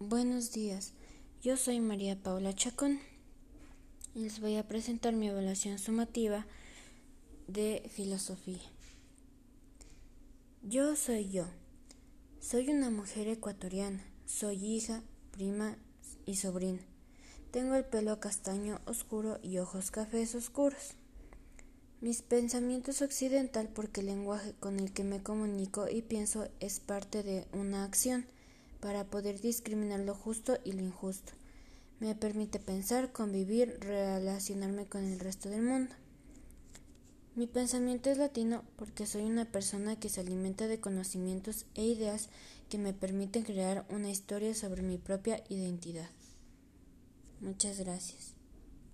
Buenos 0.00 0.52
días, 0.52 0.92
yo 1.42 1.56
soy 1.56 1.80
María 1.80 2.14
Paula 2.14 2.54
Chacón 2.54 3.00
y 4.14 4.20
les 4.20 4.40
voy 4.40 4.54
a 4.54 4.68
presentar 4.68 5.12
mi 5.12 5.26
evaluación 5.26 5.80
sumativa 5.80 6.46
de 7.48 7.82
filosofía. 7.92 8.62
Yo 10.62 10.94
soy 10.94 11.28
yo. 11.30 11.46
Soy 12.38 12.68
una 12.68 12.90
mujer 12.90 13.26
ecuatoriana. 13.26 14.00
Soy 14.24 14.64
hija, 14.64 15.02
prima 15.32 15.76
y 16.26 16.36
sobrina. 16.36 16.80
Tengo 17.50 17.74
el 17.74 17.84
pelo 17.84 18.20
castaño 18.20 18.80
oscuro 18.84 19.40
y 19.42 19.58
ojos 19.58 19.90
cafés 19.90 20.36
oscuros. 20.36 20.92
Mis 22.00 22.22
pensamientos 22.22 23.02
occidental 23.02 23.68
porque 23.68 24.02
el 24.02 24.06
lenguaje 24.06 24.54
con 24.60 24.78
el 24.78 24.92
que 24.92 25.02
me 25.02 25.24
comunico 25.24 25.88
y 25.88 26.02
pienso 26.02 26.46
es 26.60 26.78
parte 26.78 27.24
de 27.24 27.48
una 27.52 27.82
acción 27.82 28.26
para 28.80 29.04
poder 29.04 29.40
discriminar 29.40 30.00
lo 30.00 30.14
justo 30.14 30.58
y 30.64 30.72
lo 30.72 30.82
injusto. 30.82 31.32
Me 32.00 32.14
permite 32.14 32.60
pensar, 32.60 33.12
convivir, 33.12 33.78
relacionarme 33.80 34.86
con 34.86 35.04
el 35.04 35.18
resto 35.18 35.48
del 35.48 35.62
mundo. 35.62 35.94
Mi 37.34 37.46
pensamiento 37.46 38.10
es 38.10 38.18
latino 38.18 38.64
porque 38.76 39.06
soy 39.06 39.24
una 39.24 39.44
persona 39.44 39.94
que 39.94 40.08
se 40.08 40.20
alimenta 40.20 40.66
de 40.66 40.80
conocimientos 40.80 41.66
e 41.74 41.84
ideas 41.84 42.30
que 42.68 42.78
me 42.78 42.92
permiten 42.92 43.44
crear 43.44 43.86
una 43.90 44.10
historia 44.10 44.54
sobre 44.54 44.82
mi 44.82 44.98
propia 44.98 45.44
identidad. 45.48 46.10
Muchas 47.40 47.78
gracias. 47.78 48.37